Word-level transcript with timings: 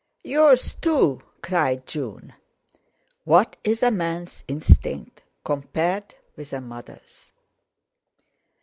"Yours 0.23 0.73
too," 0.73 1.21
cried 1.43 1.85
June. 1.85 2.33
"What 3.23 3.55
is 3.63 3.83
a 3.83 3.91
man's 3.91 4.43
instinct 4.47 5.21
compared 5.45 6.15
with 6.35 6.53
a 6.53 6.59
mother's?" 6.59 7.33